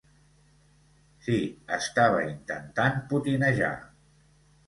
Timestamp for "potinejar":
3.13-3.73